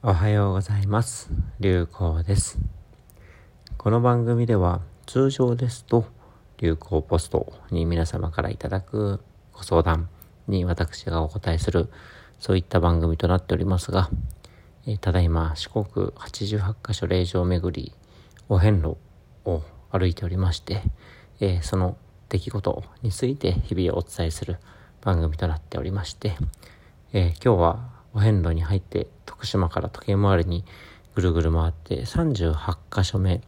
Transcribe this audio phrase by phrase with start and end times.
[0.00, 1.28] おはようございます。
[1.58, 2.60] 流行です。
[3.76, 6.04] この番組では通常ですと
[6.58, 9.20] 流行ポストに皆様からいただく
[9.52, 10.08] ご相談
[10.46, 11.90] に私がお答えする
[12.38, 14.08] そういった番組となっておりますが、
[14.86, 17.92] えただいま四国88カ所霊場巡り
[18.48, 18.98] お遍路
[19.44, 20.80] を歩いておりまして、
[21.40, 21.96] え、その
[22.28, 24.58] 出来事について日々お伝えする
[25.00, 26.36] 番組となっておりまして、
[27.12, 29.08] え、今日はお遍路に入って
[29.38, 30.64] 徳島から時計回りに
[31.14, 33.40] ぐるぐる回って38カ所目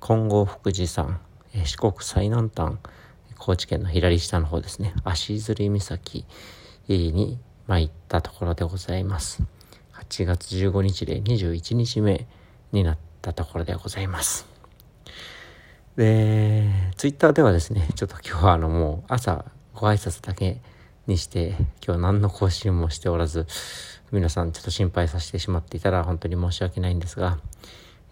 [0.00, 1.20] 金剛福寺山、
[1.54, 2.76] え、四国最南端
[3.36, 4.94] 高知県の左下の方ですね。
[5.04, 6.24] 足摺岬
[6.88, 9.42] に参ったところでございます。
[9.92, 12.26] 8月15日で21日目
[12.72, 14.46] になったところでございます。
[15.96, 20.62] でツイッターではですねちょっと今日はあのもう朝ご挨拶だけ
[21.08, 23.46] にして今日何の更新もしておらず
[24.12, 27.38] 皆さんちょっと心配させてしまっていたら本当に申し訳ないんですが、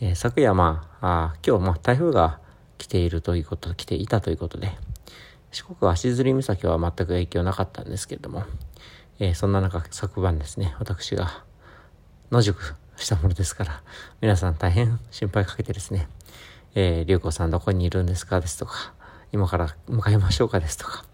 [0.00, 2.38] えー、昨夜まああ今日まあ台風が
[2.78, 4.72] 来ているということ来ていたということで
[5.52, 8.44] 四国足摺岬は全く影響なかったんですけれども、
[9.18, 11.44] えー、そんな中昨晩ですね私が
[12.30, 13.82] 野宿したものですから
[14.20, 16.08] 皆さん大変心配かけてですね
[16.76, 18.92] えー、りゅうこさんどこにいるんですかですとか、
[19.32, 21.04] 今から向かいましょうかですとか、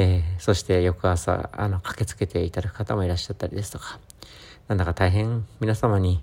[0.00, 3.98] えー、そして翌朝、あの、駆けつけていただく方もいらっしゃったりですとか、
[4.68, 6.22] なんだか大変皆様に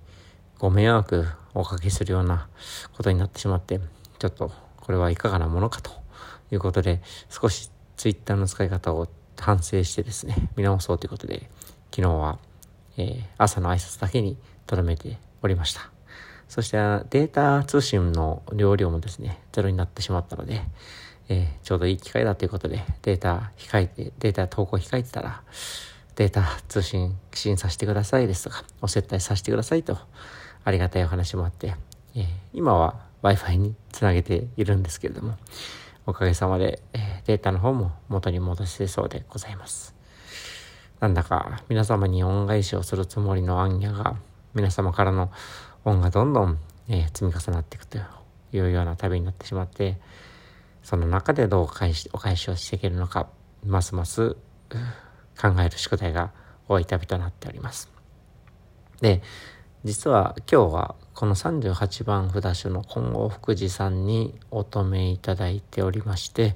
[0.59, 2.47] ご迷惑をおかけするような
[2.95, 3.81] ことになってしまって、
[4.17, 5.91] ちょっとこれはいかがなものかと
[6.51, 11.49] いうことで、少しツイッターの使い方を反省してですね、見直そうということで、
[11.91, 12.39] 昨日は、
[12.95, 15.89] えー、朝の挨拶だけに留めておりました。
[16.47, 16.77] そして
[17.09, 20.61] データ通信の容量もですね、ゼロになってしまったので、
[21.29, 25.41] えー、ちょうどいい機会だということで、データ控えて、データ投稿控えてたら、
[26.15, 29.97] データ通信支させてくださいですとか、お接待させてくださいと、
[30.63, 31.75] ありがたいお話もあって、
[32.15, 35.37] えー、今は Wi-Fi につなげているんですけれども、
[36.05, 39.95] おかげさまで、えー、データの方も元に戻せそうでございます。
[40.99, 44.15] なんだか皆様に恩返しをするつもりの暗夜が
[44.53, 45.31] 皆様からの
[45.83, 48.01] 恩がどんどん、えー、積み重なっていくとい
[48.59, 49.97] うような旅になってしまって、
[50.85, 53.27] その中でどう返しお返しをしていけるのか、
[53.65, 54.37] ますます
[55.41, 56.31] 考える宿題が
[56.69, 57.91] 多い旅となっております。
[59.01, 59.23] で、
[59.83, 66.55] 実は今日はこの38番札所の金剛福寺さんにお止めいただいておりまして、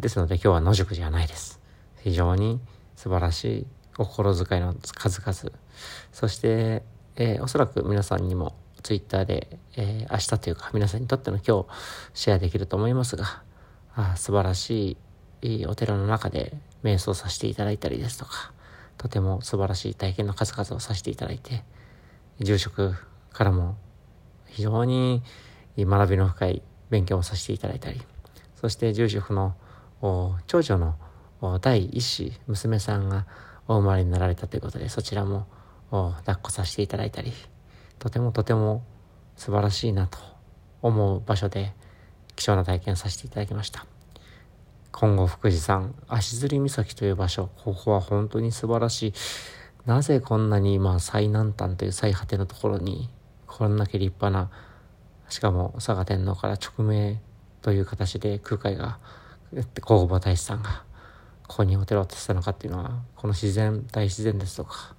[0.00, 1.60] ですので今日は野宿じゃないです。
[2.02, 2.60] 非常に
[2.96, 3.66] 素晴らしい
[3.98, 5.54] お心遣いの数々、
[6.10, 6.82] そして、
[7.16, 11.66] えー、おそらく皆さんにもツイッターで、えー、明日というか皆さんにとっての今日
[12.14, 13.42] シェアできると思いますが、
[14.00, 14.96] あ素晴らし
[15.42, 18.52] いお寺の中で瞑想させていただいたりですとか、
[18.96, 21.64] とても素晴らしい体験の数々をさせていただいて、
[22.38, 22.94] 住職
[23.32, 23.76] からも
[24.46, 25.24] 非常に
[25.76, 28.00] 学びの深い勉強をさせていただいたり、
[28.54, 29.56] そして住職の
[30.46, 33.26] 長女の第一子、娘さんが
[33.66, 35.48] お生まれになられたということで、そちらも
[35.90, 37.32] 抱っこさせていただいたり、
[37.98, 38.84] とてもとても
[39.34, 40.18] 素晴らしいなと
[40.82, 41.72] 思う場所で、
[42.38, 43.84] 貴重な体験をさせていただきました。
[44.92, 49.12] 今後福寺山、足摺岬という場所、ここは本当に素晴らしい。
[49.86, 53.10] なぜこんなに今最南端という最果てのところに、
[53.48, 54.52] こんだけ立派な、
[55.28, 57.20] しかも佐賀天皇から直命
[57.60, 59.00] という形で空海が、
[59.82, 60.84] 皇后大師さんが、
[61.48, 64.94] ここにお寺を建てたのかっていうのは、この自然、大自然ですとか、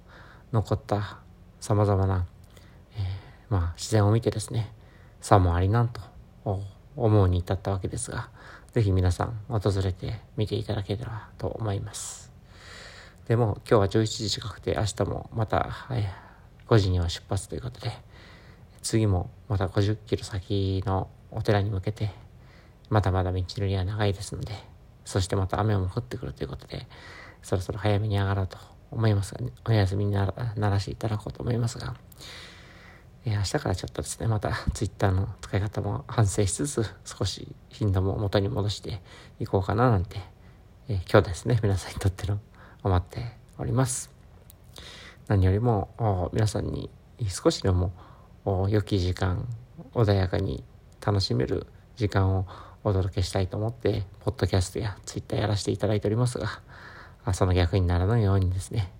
[0.52, 1.20] 残った
[1.58, 2.26] 様々な、
[2.96, 3.02] えー、
[3.48, 4.74] まあ自然を見てですね、
[5.22, 6.02] さもありなんと
[6.96, 8.28] 思うに至ったわけですが、
[8.72, 12.30] ぜひ皆さん訪れてみていただけたらと思います。
[13.26, 15.70] でも今日は11時近くて明日もまた、
[16.68, 17.92] 5時には出発ということで、
[18.82, 22.10] 次もまた50キロ先のお寺に向けて、
[22.88, 24.52] まだまだ道のりは長いですので、
[25.04, 26.86] そしてまた雨も降ってくるということで、
[27.42, 28.58] そろそろ早めに上がろうと
[28.90, 31.94] 思いますが、ね、お休みにならしていただこうと思いますが、
[33.24, 39.02] えー、明日からちょっとですね、また Twitter の使い方も反省しつつ、少し頻度も元に戻して
[39.38, 40.20] いこうかななんて、
[40.88, 42.40] えー、今日ですね、皆さんにとっての
[42.82, 44.10] 思っております。
[45.28, 46.90] 何よりも皆さんに
[47.28, 47.92] 少しでも
[48.68, 49.46] 良き時間、
[49.92, 50.64] 穏やかに
[51.04, 52.46] 楽しめる時間を
[52.82, 56.62] お届けしたいと思って、ポッドキャストや Twitter やらせていただいておりますが、
[57.34, 58.90] その逆にならないようにですね、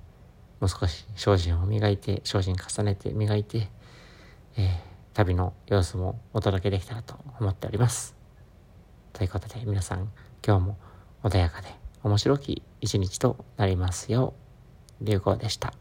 [0.60, 3.70] もう少し精進を磨いて、精進重ねて磨いて、
[4.56, 4.70] えー、
[5.14, 8.14] 旅の様子もお届けできたらと思っております。
[9.12, 10.10] ということで皆さん
[10.46, 10.76] 今日も
[11.22, 11.68] 穏やかで
[12.02, 14.34] 面白き一日となりますよ
[15.00, 15.79] う、流行でした。